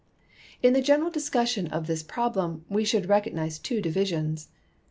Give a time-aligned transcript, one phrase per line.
[0.33, 4.47] * In the general discussion of this problem we should recognize two divisions.